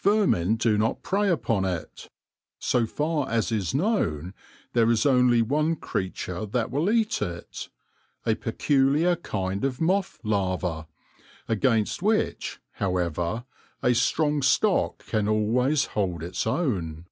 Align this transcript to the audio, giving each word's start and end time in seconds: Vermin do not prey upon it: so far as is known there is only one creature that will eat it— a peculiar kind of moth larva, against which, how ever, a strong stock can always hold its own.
Vermin 0.00 0.56
do 0.56 0.76
not 0.76 1.02
prey 1.02 1.30
upon 1.30 1.64
it: 1.64 2.10
so 2.58 2.84
far 2.84 3.26
as 3.30 3.50
is 3.50 3.72
known 3.74 4.34
there 4.74 4.90
is 4.90 5.06
only 5.06 5.40
one 5.40 5.76
creature 5.76 6.44
that 6.44 6.70
will 6.70 6.90
eat 6.90 7.22
it— 7.22 7.70
a 8.26 8.34
peculiar 8.34 9.16
kind 9.16 9.64
of 9.64 9.80
moth 9.80 10.18
larva, 10.22 10.86
against 11.48 12.02
which, 12.02 12.60
how 12.72 12.98
ever, 12.98 13.46
a 13.82 13.94
strong 13.94 14.42
stock 14.42 15.06
can 15.06 15.26
always 15.26 15.86
hold 15.96 16.22
its 16.22 16.46
own. 16.46 17.06